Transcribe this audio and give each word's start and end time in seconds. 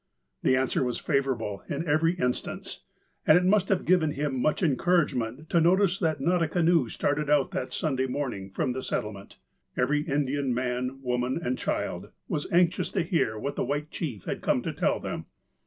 The 0.41 0.55
answer 0.55 0.83
was 0.83 0.97
favourable 0.97 1.61
in 1.69 1.87
every 1.87 2.13
instance, 2.15 2.79
and 3.27 3.37
it 3.37 3.45
must 3.45 3.69
have 3.69 3.85
given 3.85 4.13
him 4.13 4.41
much 4.41 4.63
encouragement 4.63 5.47
to 5.51 5.61
notice 5.61 5.99
that 5.99 6.19
not 6.19 6.41
a 6.41 6.47
canoe 6.47 6.89
started 6.89 7.29
out 7.29 7.51
that 7.51 7.71
Sunday 7.71 8.07
morning 8.07 8.49
from 8.49 8.71
the 8.73 8.81
settlement. 8.81 9.37
Every 9.77 10.01
Indian 10.01 10.55
man, 10.55 11.03
woman, 11.03 11.39
and 11.39 11.55
child 11.55 12.09
was 12.27 12.51
anxious 12.51 12.89
to 12.93 13.03
hear 13.03 13.37
what 13.37 13.55
the 13.55 13.63
white 13.63 13.91
chief 13.91 14.25
had 14.25 14.41
come 14.41 14.63
to 14.63 14.73
tell 14.73 14.99
them. 14.99 15.27